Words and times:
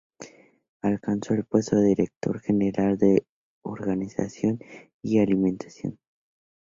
Alcanzó 0.81 1.35
el 1.35 1.45
puesto 1.45 1.75
de 1.75 1.89
director 1.89 2.39
general 2.39 2.97
de 2.97 3.27
organización 3.61 4.57
y 5.03 5.19
alimentación. 5.19 5.99